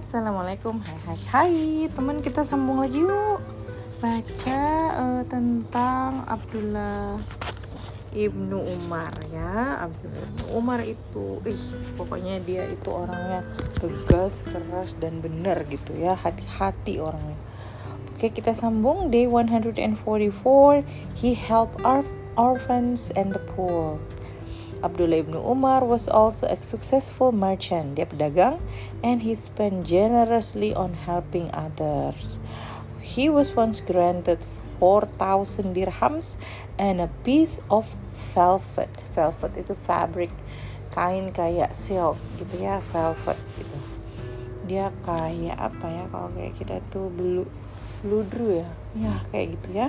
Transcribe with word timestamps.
Assalamualaikum. 0.00 0.80
Hai 0.80 0.96
hai 1.04 1.20
hai. 1.28 1.56
Teman 1.92 2.24
kita 2.24 2.40
sambung 2.40 2.80
lagi 2.80 3.04
yuk. 3.04 3.36
Baca 4.00 4.64
uh, 4.96 5.22
tentang 5.28 6.24
Abdullah 6.24 7.20
Ibnu 8.08 8.64
Umar 8.80 9.12
ya. 9.28 9.84
Abdullah 9.84 10.24
Ibnu 10.24 10.44
Umar 10.56 10.80
itu 10.88 11.44
Ih 11.44 11.76
pokoknya 12.00 12.40
dia 12.40 12.64
itu 12.72 12.88
orangnya 12.88 13.44
Tegas, 13.76 14.40
keras 14.48 14.96
dan 14.96 15.20
benar 15.20 15.68
gitu 15.68 15.92
ya. 15.92 16.16
Hati-hati 16.16 16.96
orangnya. 16.96 17.36
Oke 18.16 18.32
kita 18.32 18.56
sambung. 18.56 19.12
Day 19.12 19.28
144 19.28 19.84
He 21.20 21.36
helped 21.36 21.76
orphans 22.40 23.12
and 23.12 23.36
the 23.36 23.42
poor 23.52 24.00
Abdullah 24.80 25.20
ibn 25.20 25.36
Umar 25.36 25.84
was 25.84 26.08
also 26.08 26.48
a 26.48 26.56
successful 26.56 27.32
merchant. 27.36 28.00
Dia 28.00 28.08
pedagang 28.08 28.60
and 29.04 29.20
he 29.20 29.36
spent 29.36 29.84
generously 29.84 30.72
on 30.72 30.96
helping 31.04 31.52
others. 31.52 32.40
He 33.04 33.28
was 33.28 33.52
once 33.52 33.84
granted 33.84 34.40
4,000 34.80 35.76
dirhams 35.76 36.40
and 36.80 37.00
a 37.00 37.12
piece 37.24 37.60
of 37.68 37.92
velvet. 38.32 38.88
Velvet 39.12 39.52
itu 39.60 39.76
fabric 39.84 40.32
kain 40.90 41.28
kayak 41.30 41.76
silk 41.76 42.16
gitu 42.40 42.64
ya, 42.64 42.80
velvet 42.88 43.36
gitu. 43.60 43.76
Dia 44.64 44.88
kayak 45.04 45.60
apa 45.60 45.86
ya 45.92 46.04
kalau 46.08 46.28
kayak 46.32 46.56
kita 46.56 46.80
tuh 46.88 47.12
belu 47.12 47.44
ludru 48.00 48.64
ya. 48.64 48.68
Ya 48.96 49.14
kayak 49.28 49.60
gitu 49.60 49.68
ya. 49.76 49.88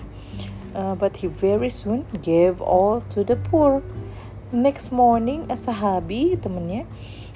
Uh, 0.75 0.95
but 0.99 1.23
he 1.23 1.27
very 1.31 1.71
soon 1.71 2.03
gave 2.19 2.59
all 2.59 2.99
to 3.11 3.23
the 3.23 3.39
poor. 3.39 3.79
Next 4.51 4.91
morning, 4.91 5.47
a 5.47 5.55
sahabi, 5.55 6.35
temennya, 6.35 6.83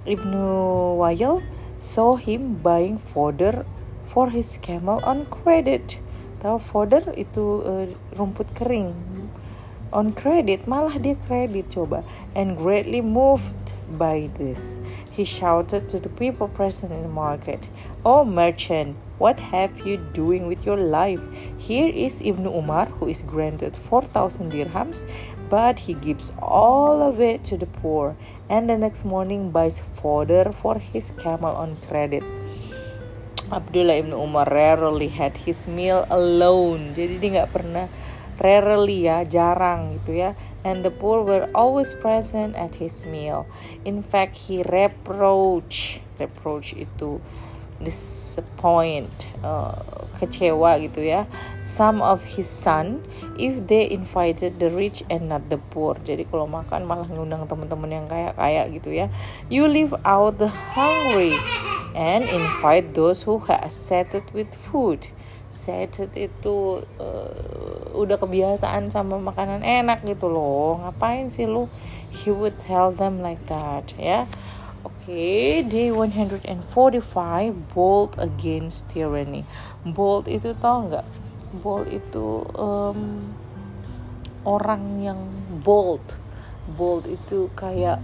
Ibnu 0.03 0.99
Wayl, 0.99 1.39
saw 1.77 2.19
him 2.19 2.59
buying 2.59 2.99
fodder 2.99 3.63
for 4.03 4.31
his 4.35 4.59
camel 4.59 4.99
on 4.99 5.23
credit. 5.31 6.03
Tahu 6.43 6.59
fodder 6.59 7.15
itu 7.15 7.63
uh, 7.63 7.87
rumput 8.19 8.51
kering. 8.51 8.91
On 9.95 10.11
credit, 10.11 10.67
malah 10.67 10.99
dia 10.99 11.15
kredit 11.15 11.71
coba. 11.71 12.03
And 12.35 12.59
greatly 12.59 12.99
moved 12.99 13.71
by 13.87 14.27
this, 14.35 14.83
he 15.07 15.23
shouted 15.23 15.87
to 15.95 16.03
the 16.03 16.11
people 16.11 16.51
present 16.51 16.91
in 16.91 17.07
the 17.07 17.07
market, 17.07 17.71
Oh 18.03 18.27
merchant, 18.27 18.99
what 19.17 19.39
have 19.39 19.87
you 19.87 19.95
doing 19.95 20.47
with 20.47 20.65
your 20.65 20.75
life? 20.75 21.21
Here 21.55 21.87
is 21.87 22.21
Ibnu 22.21 22.51
Umar, 22.51 22.87
who 22.99 23.07
is 23.07 23.23
granted 23.23 23.77
4,000 23.77 24.51
dirhams 24.51 25.07
but 25.49 25.85
he 25.85 25.93
gives 25.93 26.33
all 26.41 27.01
of 27.01 27.19
it 27.19 27.43
to 27.45 27.57
the 27.57 27.69
poor 27.69 28.17
and 28.49 28.69
the 28.69 28.77
next 28.77 29.05
morning 29.05 29.51
buys 29.51 29.81
fodder 29.81 30.51
for 30.51 30.79
his 30.79 31.11
camel 31.17 31.53
on 31.55 31.77
credit. 31.81 32.23
Abdullah 33.51 34.01
ibn 34.01 34.13
Umar 34.13 34.49
rarely 34.49 35.13
had 35.13 35.37
his 35.45 35.69
meal 35.69 36.09
alone. 36.09 36.97
Jadi 36.97 37.21
dia 37.21 37.29
nggak 37.37 37.51
pernah 37.53 37.85
rarely 38.41 39.05
ya, 39.05 39.21
jarang 39.21 40.01
gitu 40.01 40.17
ya. 40.17 40.33
And 40.65 40.81
the 40.81 40.89
poor 40.89 41.21
were 41.21 41.45
always 41.53 41.93
present 41.93 42.57
at 42.57 42.81
his 42.81 43.05
meal. 43.05 43.45
In 43.85 44.01
fact, 44.01 44.49
he 44.49 44.65
reproach, 44.65 46.01
reproach 46.17 46.73
itu 46.73 47.21
disappoint, 47.81 49.11
uh, 49.43 49.75
kecewa 50.15 50.79
gitu 50.79 51.03
ya. 51.03 51.27
Some 51.59 51.99
of 51.99 52.23
his 52.23 52.47
son 52.47 53.03
if 53.35 53.67
they 53.67 53.83
invited 53.91 54.63
the 54.63 54.71
rich 54.71 55.03
and 55.11 55.27
not 55.27 55.51
the 55.51 55.59
poor. 55.59 55.99
Jadi 55.99 56.23
kalau 56.27 56.47
makan 56.47 56.87
malah 56.87 57.07
ngundang 57.11 57.43
teman-teman 57.51 57.91
yang 57.91 58.07
kaya-kaya 58.07 58.67
gitu 58.71 58.95
ya. 58.95 59.11
You 59.51 59.67
leave 59.67 59.91
out 60.07 60.39
the 60.39 60.47
hungry 60.47 61.35
and 61.95 62.23
invite 62.23 62.95
those 62.95 63.23
who 63.27 63.43
have 63.47 63.71
settled 63.71 64.27
with 64.31 64.51
food. 64.55 65.11
Settled 65.51 66.11
itu 66.19 66.83
uh, 66.99 67.95
udah 67.95 68.19
kebiasaan 68.19 68.91
sama 68.91 69.15
makanan 69.19 69.63
enak 69.63 70.03
gitu 70.03 70.27
loh. 70.27 70.83
Ngapain 70.83 71.31
sih 71.31 71.47
lu? 71.47 71.71
He 72.11 72.31
would 72.31 72.55
tell 72.63 72.91
them 72.95 73.19
like 73.19 73.43
that 73.51 73.91
ya. 73.99 74.23
Oke, 74.27 74.44
okay, 74.85 75.65
day 75.65 75.89
145 75.89 76.45
bold 77.73 78.13
against 78.21 78.85
tyranny. 78.89 79.41
Bold 79.81 80.29
itu 80.29 80.53
tau 80.61 80.85
nggak? 80.85 81.07
Bold 81.65 81.89
itu 81.89 82.45
um, 82.53 83.33
orang 84.45 85.01
yang 85.01 85.19
bold. 85.65 86.03
Bold 86.77 87.09
itu 87.09 87.49
kayak 87.57 87.97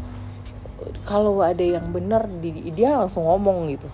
kalau 1.06 1.38
ada 1.46 1.62
yang 1.62 1.94
benar 1.94 2.26
dia 2.42 2.98
langsung 2.98 3.30
ngomong 3.30 3.70
gitu. 3.70 3.90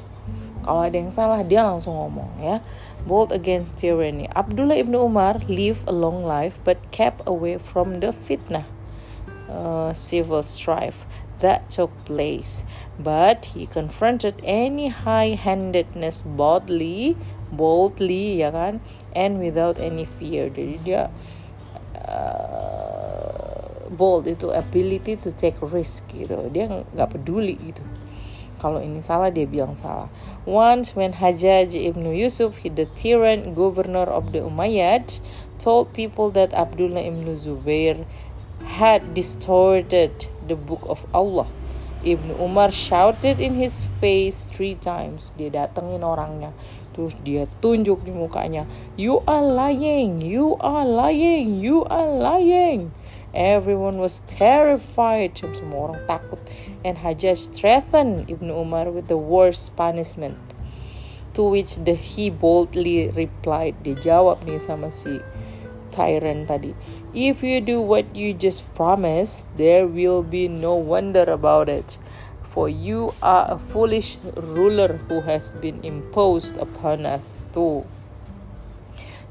Kalau 0.64 0.84
ada 0.84 0.96
yang 0.96 1.12
salah 1.12 1.44
dia 1.44 1.64
langsung 1.68 1.96
ngomong 1.96 2.32
ya. 2.40 2.64
Bold 3.08 3.32
against 3.32 3.80
tyranny. 3.80 4.28
Abdullah 4.36 4.80
ibnu 4.80 5.08
Umar 5.08 5.40
lived 5.48 5.88
a 5.88 5.96
long 5.96 6.24
life 6.28 6.56
but 6.68 6.80
kept 6.92 7.24
away 7.24 7.56
from 7.56 8.04
the 8.04 8.12
fitnah, 8.12 8.68
uh, 9.48 9.96
civil 9.96 10.44
strife 10.44 11.08
that 11.40 11.70
took 11.70 11.92
place, 12.06 12.64
but 12.98 13.54
he 13.54 13.66
confronted 13.66 14.40
any 14.44 14.90
high-handedness 14.90 16.24
boldly, 16.26 17.18
boldly, 17.52 18.42
ya 18.42 18.52
kan, 18.52 18.82
and 19.14 19.40
without 19.40 19.78
any 19.78 20.06
fear. 20.06 20.50
Jadi 20.50 20.76
dia 20.84 21.14
uh, 22.08 23.88
bold 23.94 24.28
itu 24.28 24.50
ability 24.52 25.16
to 25.18 25.32
take 25.34 25.58
risk 25.62 26.10
gitu. 26.12 26.50
Dia 26.50 26.70
nggak 26.70 27.10
peduli 27.14 27.56
gitu. 27.62 27.84
Kalau 28.58 28.82
ini 28.82 29.06
salah 29.06 29.30
dia 29.30 29.46
bilang 29.46 29.78
salah. 29.78 30.10
Once 30.50 30.98
when 30.98 31.14
Hajjaj 31.14 31.78
ibn 31.78 32.10
Yusuf, 32.10 32.58
the 32.66 32.90
tyrant 32.98 33.54
governor 33.54 34.10
of 34.10 34.34
the 34.34 34.42
Umayyad, 34.42 35.22
told 35.62 35.94
people 35.94 36.34
that 36.34 36.58
Abdullah 36.58 37.06
ibn 37.06 37.30
Zubair 37.38 38.02
had 38.66 39.14
distorted 39.14 40.28
the 40.48 40.56
book 40.56 40.82
of 40.88 41.06
Allah. 41.14 41.48
Ibnu 42.06 42.40
Umar 42.40 42.72
shouted 42.72 43.42
in 43.42 43.58
his 43.58 43.90
face 44.00 44.46
three 44.46 44.78
times. 44.78 45.34
Dia 45.36 45.50
datengin 45.50 46.06
orangnya. 46.06 46.54
Terus 46.94 47.14
dia 47.26 47.46
tunjuk 47.62 48.06
di 48.06 48.14
mukanya. 48.14 48.70
You 48.98 49.22
are 49.26 49.44
lying, 49.44 50.22
you 50.22 50.58
are 50.62 50.86
lying, 50.86 51.58
you 51.62 51.86
are 51.90 52.10
lying. 52.10 52.94
Everyone 53.38 54.02
was 54.02 54.26
terrified. 54.26 55.38
Semua 55.38 55.92
orang 55.94 56.02
takut. 56.10 56.42
And 56.82 56.98
Hajjaj 56.98 57.54
threatened 57.54 58.30
Ibnu 58.30 58.50
Umar 58.50 58.90
with 58.90 59.10
the 59.10 59.20
worst 59.20 59.78
punishment. 59.78 60.38
To 61.38 61.46
which 61.46 61.78
the 61.82 61.94
he 61.94 62.34
boldly 62.34 63.14
replied. 63.14 63.78
Dia 63.86 63.98
jawab 63.98 64.42
nih 64.46 64.58
sama 64.58 64.90
si 64.90 65.22
tyrant 65.94 66.50
tadi. 66.50 66.74
If 67.18 67.42
you 67.42 67.66
do 67.66 67.82
what 67.82 68.14
you 68.14 68.38
just 68.38 68.62
promised, 68.78 69.42
there 69.58 69.90
will 69.90 70.22
be 70.22 70.46
no 70.46 70.78
wonder 70.78 71.26
about 71.26 71.66
it. 71.66 71.98
For 72.54 72.70
you 72.70 73.10
are 73.26 73.50
a 73.50 73.58
foolish 73.58 74.22
ruler 74.38 75.02
who 75.10 75.26
has 75.26 75.50
been 75.58 75.82
imposed 75.82 76.62
upon 76.62 77.10
us. 77.10 77.34
Tuh. 77.58 77.82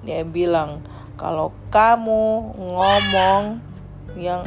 Dia 0.02 0.26
bilang, 0.26 0.82
kalau 1.14 1.54
kamu 1.70 2.58
ngomong 2.58 3.62
yang 4.18 4.42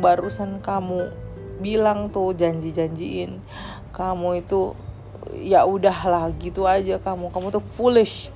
barusan 0.00 0.56
kamu 0.64 1.12
bilang 1.60 2.08
tuh 2.08 2.32
janji-janjiin, 2.32 3.44
kamu 3.92 4.40
itu 4.40 4.72
ya 5.36 5.68
udahlah 5.68 6.32
gitu 6.40 6.64
aja 6.64 6.96
kamu. 6.96 7.28
Kamu 7.36 7.52
tuh 7.52 7.64
foolish, 7.76 8.32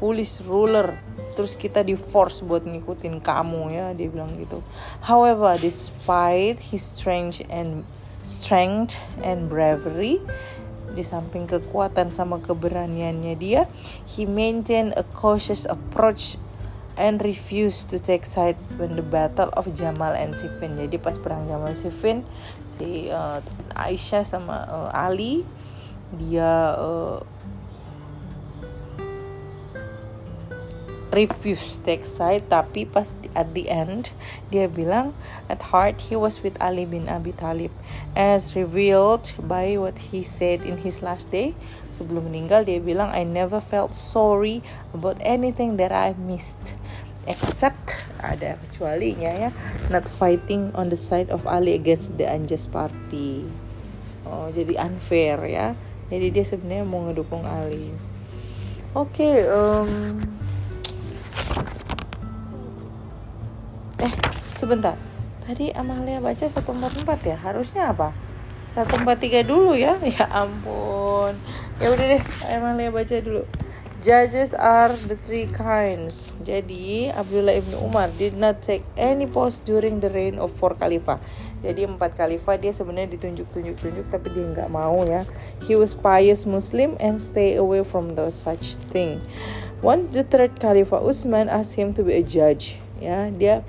foolish 0.00 0.40
ruler 0.40 0.96
terus 1.40 1.56
kita 1.56 1.80
di 1.80 1.96
force 1.96 2.44
buat 2.44 2.68
ngikutin 2.68 3.24
kamu 3.24 3.72
ya 3.72 3.96
dia 3.96 4.12
bilang 4.12 4.28
gitu. 4.36 4.60
However 5.00 5.56
despite 5.56 6.60
his 6.60 6.84
strength 6.84 7.40
and 7.48 7.88
strength 8.20 8.92
and 9.24 9.48
bravery 9.48 10.20
di 10.92 11.00
samping 11.00 11.48
kekuatan 11.48 12.12
sama 12.12 12.44
keberaniannya 12.44 13.40
dia 13.40 13.64
he 14.04 14.28
maintained 14.28 14.92
a 15.00 15.04
cautious 15.16 15.64
approach 15.64 16.36
and 17.00 17.24
refused 17.24 17.88
to 17.88 17.96
take 17.96 18.28
side 18.28 18.60
when 18.76 19.00
the 19.00 19.06
battle 19.06 19.48
of 19.56 19.64
Jamal 19.72 20.12
and 20.12 20.36
Siffin 20.36 20.76
jadi 20.76 21.00
pas 21.00 21.16
perang 21.16 21.48
Jamal 21.48 21.72
Siffin 21.72 22.20
si 22.68 23.08
uh, 23.08 23.40
Aisyah 23.72 24.28
sama 24.28 24.68
uh, 24.68 24.90
Ali 24.92 25.48
dia 26.20 26.76
uh, 26.76 27.24
refuse 31.10 31.78
take 31.82 32.06
side 32.06 32.46
tapi 32.46 32.86
pas 32.86 33.10
at 33.34 33.50
the 33.54 33.66
end 33.66 34.14
dia 34.48 34.70
bilang 34.70 35.10
at 35.50 35.74
heart 35.74 36.10
he 36.10 36.14
was 36.14 36.42
with 36.46 36.54
Ali 36.62 36.86
bin 36.86 37.10
Abi 37.10 37.34
Thalib 37.34 37.74
as 38.14 38.54
revealed 38.54 39.34
by 39.42 39.74
what 39.74 40.14
he 40.14 40.22
said 40.22 40.62
in 40.62 40.86
his 40.86 41.02
last 41.02 41.30
day 41.34 41.54
sebelum 41.90 42.30
meninggal 42.30 42.62
dia 42.62 42.78
bilang 42.78 43.10
I 43.10 43.26
never 43.26 43.58
felt 43.58 43.98
sorry 43.98 44.62
about 44.94 45.18
anything 45.26 45.74
that 45.82 45.90
I 45.90 46.14
missed 46.14 46.78
except 47.26 48.10
ada 48.20 48.56
kecualinya 48.68 49.32
ya 49.34 49.50
not 49.88 50.06
fighting 50.06 50.70
on 50.78 50.88
the 50.88 50.98
side 50.98 51.28
of 51.28 51.44
Ali 51.44 51.74
against 51.74 52.14
the 52.16 52.28
unjust 52.28 52.70
party. 52.70 53.44
Oh 54.24 54.48
jadi 54.52 54.78
unfair 54.78 55.42
ya. 55.48 55.74
Jadi 56.10 56.26
dia 56.34 56.44
sebenarnya 56.44 56.84
mau 56.86 57.06
ngedukung 57.06 57.46
Ali. 57.46 57.94
Oke 58.92 59.22
okay, 59.22 59.36
um, 59.46 59.86
sebentar 64.60 65.00
tadi 65.48 65.72
Amalia 65.72 66.20
baca 66.20 66.44
satu 66.44 66.76
empat 66.76 67.00
empat 67.00 67.20
ya 67.24 67.36
harusnya 67.40 67.96
apa 67.96 68.12
satu 68.76 69.00
empat 69.00 69.16
tiga 69.24 69.40
dulu 69.40 69.72
ya 69.72 69.96
ya 70.20 70.28
ampun 70.28 71.32
ya 71.80 71.88
udah 71.88 72.06
deh 72.12 72.22
Amalia 72.52 72.92
baca 72.92 73.16
dulu 73.24 73.48
Judges 74.00 74.56
are 74.56 74.96
the 75.12 75.12
three 75.12 75.44
kinds. 75.44 76.40
Jadi 76.40 77.12
Abdullah 77.12 77.60
ibnu 77.60 77.84
Umar 77.84 78.08
did 78.16 78.32
not 78.32 78.64
take 78.64 78.80
any 78.96 79.28
post 79.28 79.68
during 79.68 80.00
the 80.00 80.08
reign 80.08 80.40
of 80.40 80.56
four 80.56 80.72
khalifah. 80.72 81.20
Jadi 81.60 81.84
empat 81.84 82.16
khalifah 82.16 82.56
dia 82.56 82.72
sebenarnya 82.72 83.20
ditunjuk-tunjuk-tunjuk 83.20 84.08
tapi 84.08 84.32
dia 84.32 84.48
nggak 84.56 84.72
mau 84.72 85.04
ya. 85.04 85.28
He 85.68 85.76
was 85.76 85.92
pious 85.92 86.48
Muslim 86.48 86.96
and 86.96 87.20
stay 87.20 87.60
away 87.60 87.84
from 87.84 88.16
those 88.16 88.32
such 88.32 88.80
thing. 88.88 89.20
Once 89.84 90.08
the 90.16 90.24
third 90.24 90.56
Khalifah 90.56 91.04
Utsman 91.04 91.52
asked 91.52 91.76
him 91.76 91.92
to 91.92 92.00
be 92.00 92.16
a 92.16 92.24
judge, 92.24 92.80
ya 93.04 93.28
dia 93.28 93.60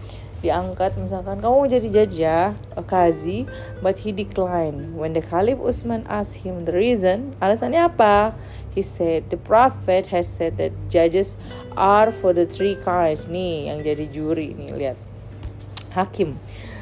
diangkat 0.41 0.97
misalkan 0.97 1.37
kamu 1.37 1.53
mau 1.53 1.69
jadi 1.69 2.09
ya, 2.09 2.39
a 2.73 2.83
kazi, 2.83 3.45
but 3.85 4.01
he 4.01 4.09
declined. 4.09 4.97
When 4.97 5.13
the 5.13 5.21
Khalif 5.21 5.61
Utsman 5.61 6.01
asked 6.09 6.41
him 6.41 6.65
the 6.65 6.73
reason, 6.73 7.37
alasannya 7.37 7.93
apa? 7.93 8.33
He 8.73 8.81
said 8.81 9.29
the 9.29 9.37
prophet 9.37 10.09
has 10.09 10.25
said 10.25 10.57
that 10.57 10.73
judges 10.89 11.37
are 11.77 12.09
for 12.09 12.33
the 12.33 12.49
three 12.49 12.73
kinds. 12.79 13.29
Nih 13.29 13.69
yang 13.69 13.85
jadi 13.85 14.09
juri 14.09 14.57
nih 14.57 14.69
lihat. 14.73 14.97
Hakim. 15.93 16.39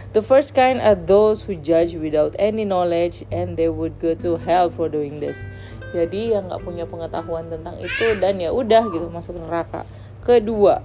The 0.10 0.26
first 0.26 0.58
kind 0.58 0.82
are 0.82 0.98
those 0.98 1.46
who 1.46 1.54
judge 1.54 1.94
without 1.94 2.34
any 2.42 2.66
knowledge 2.66 3.22
and 3.30 3.54
they 3.58 3.70
would 3.70 4.02
go 4.02 4.18
to 4.26 4.42
hell 4.42 4.74
for 4.74 4.90
doing 4.90 5.22
this. 5.22 5.46
Jadi 5.94 6.34
yang 6.34 6.50
nggak 6.50 6.62
punya 6.66 6.86
pengetahuan 6.86 7.50
tentang 7.50 7.78
itu 7.82 8.18
dan 8.22 8.38
ya 8.42 8.54
udah 8.54 8.90
gitu 8.90 9.10
masuk 9.10 9.38
neraka. 9.38 9.86
Kedua, 10.22 10.82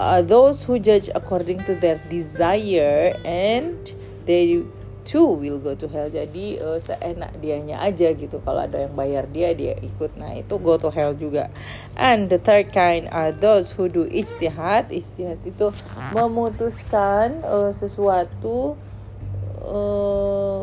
uh, 0.00 0.24
those 0.24 0.64
who 0.64 0.80
judge 0.80 1.12
according 1.12 1.60
to 1.68 1.76
their 1.76 2.00
desire 2.08 3.12
and 3.20 3.92
they 4.24 4.64
too 5.04 5.26
will 5.26 5.60
go 5.60 5.76
to 5.76 5.88
hell. 5.88 6.08
Jadi 6.08 6.56
uh, 6.60 6.80
seenak 6.80 7.36
dianya 7.44 7.80
aja 7.84 8.08
gitu. 8.16 8.40
Kalau 8.40 8.64
ada 8.64 8.88
yang 8.88 8.96
bayar 8.96 9.28
dia 9.28 9.52
dia 9.52 9.76
ikut. 9.76 10.16
Nah 10.16 10.40
itu 10.40 10.56
go 10.56 10.80
to 10.80 10.88
hell 10.88 11.12
juga. 11.12 11.52
And 12.00 12.32
the 12.32 12.40
third 12.40 12.72
kind 12.72 13.12
are 13.12 13.32
those 13.32 13.76
who 13.76 13.92
do 13.92 14.08
ijtihad. 14.08 14.88
Ijtihad 14.88 15.44
itu 15.44 15.68
memutuskan 16.16 17.44
uh, 17.44 17.72
sesuatu 17.76 18.80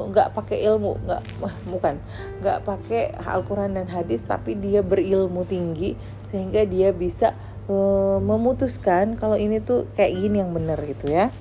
nggak 0.10 0.30
uh, 0.30 0.34
pakai 0.34 0.66
ilmu. 0.66 0.98
Nggak 1.06 1.22
bukan. 1.70 1.96
Nggak 2.42 2.60
pakai 2.66 3.04
Al-Quran 3.22 3.78
dan 3.78 3.88
hadis 3.90 4.26
tapi 4.26 4.58
dia 4.58 4.82
berilmu 4.82 5.46
tinggi 5.46 5.94
sehingga 6.28 6.66
dia 6.68 6.92
bisa 6.92 7.32
uh, 7.68 8.18
memutuskan 8.20 9.16
kalau 9.20 9.36
ini 9.36 9.62
tuh 9.62 9.88
kayak 9.94 10.16
gini 10.16 10.40
yang 10.42 10.52
benar 10.52 10.80
gitu 10.84 11.12
ya. 11.12 11.32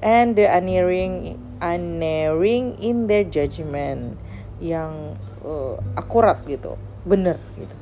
And 0.00 0.34
the 0.34 0.48
unerring 0.48 1.36
unerring 1.60 2.80
in 2.80 3.04
their 3.06 3.24
judgment 3.24 4.16
yang 4.60 5.16
uh, 5.44 5.80
akurat 5.96 6.40
gitu 6.44 6.76
bener 7.04 7.40
gitu. 7.56 7.76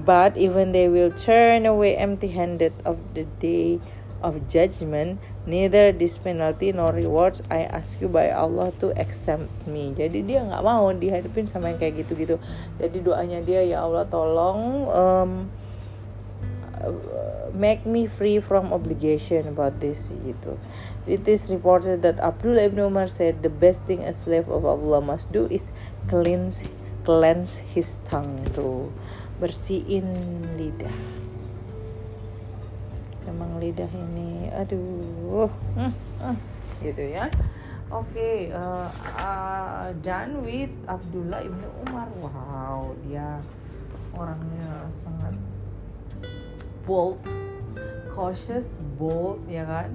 But 0.00 0.38
even 0.38 0.72
they 0.72 0.88
will 0.88 1.12
turn 1.12 1.66
away 1.66 1.98
empty-handed 1.98 2.72
of 2.86 2.96
the 3.12 3.26
day 3.42 3.82
of 4.20 4.48
judgment 4.48 5.18
neither 5.48 5.92
this 5.92 6.20
penalty 6.20 6.72
nor 6.72 6.92
rewards 6.92 7.40
I 7.48 7.64
ask 7.64 7.96
you 8.00 8.08
by 8.08 8.28
Allah 8.28 8.72
to 8.84 8.92
accept 8.96 9.48
me. 9.64 9.96
Jadi 9.96 10.24
dia 10.24 10.44
nggak 10.44 10.62
mau 10.62 10.92
dihadapin 10.92 11.48
sama 11.48 11.72
yang 11.72 11.80
kayak 11.80 12.04
gitu-gitu. 12.04 12.36
Jadi 12.76 12.98
doanya 13.00 13.40
dia 13.40 13.64
ya 13.64 13.84
Allah 13.84 14.04
tolong 14.06 14.88
um, 14.92 15.30
make 17.52 17.84
me 17.84 18.06
free 18.06 18.40
from 18.40 18.72
obligation 18.72 19.48
about 19.48 19.80
this 19.80 20.08
gitu. 20.24 20.56
It 21.04 21.26
is 21.26 21.50
reported 21.50 22.02
that 22.06 22.20
Abdullah 22.20 22.70
ibn 22.70 22.80
Umar 22.80 23.08
said 23.08 23.42
the 23.42 23.52
best 23.52 23.84
thing 23.84 24.04
a 24.04 24.14
slave 24.14 24.48
of 24.48 24.64
Allah 24.64 25.00
must 25.00 25.32
do 25.32 25.48
is 25.50 25.74
cleanse 26.06 26.64
cleanse 27.02 27.64
his 27.72 27.98
tongue 28.06 28.44
tuh 28.52 28.92
bersihin 29.40 30.06
lidah. 30.54 30.94
Emang 33.26 33.56
lidah 33.58 33.88
ini 33.88 34.52
aduh. 34.52 35.48
Gitu 36.84 37.04
ya. 37.12 37.28
Oke 37.90 38.14
okay, 38.14 38.36
uh, 38.54 38.86
uh, 39.18 39.90
done 39.98 40.46
with 40.46 40.70
Abdullah 40.86 41.42
ibn 41.42 41.64
Umar. 41.88 42.06
Wow 42.22 42.94
dia 43.02 43.42
orangnya 44.14 44.86
sangat 44.94 45.34
bold. 46.90 47.22
Cautious 48.10 48.74
bold 48.98 49.46
ya 49.46 49.62
kan? 49.62 49.94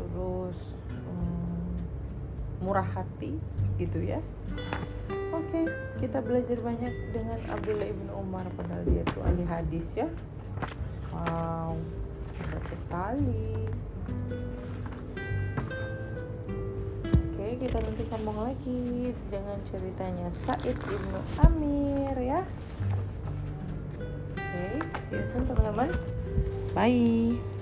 Terus 0.00 0.56
um, 1.04 1.76
murah 2.64 2.88
hati 2.88 3.36
gitu 3.76 4.00
ya. 4.00 4.24
Oke 5.28 5.44
okay, 5.44 5.64
kita 6.00 6.24
belajar 6.24 6.56
banyak 6.64 7.12
dengan 7.12 7.36
Abdullah 7.52 7.84
ibn 7.84 8.08
Umar 8.16 8.48
padahal 8.56 8.80
dia 8.88 9.04
tuh 9.12 9.20
ahli 9.28 9.44
hadis 9.44 9.92
ya. 9.92 10.08
Wow 11.12 11.76
hebat 12.38 12.64
sekali. 12.72 13.68
Oke 17.28 17.46
kita 17.60 17.78
nanti 17.84 18.02
sambung 18.08 18.40
lagi 18.40 19.12
dengan 19.28 19.60
ceritanya 19.68 20.32
Said 20.32 20.80
ibnu 20.80 21.20
Amir 21.44 22.16
ya 22.16 22.40
see 25.08 25.16
you 25.16 25.26
soon 25.26 25.46
teman-teman. 25.46 25.90
Bye 26.74 27.57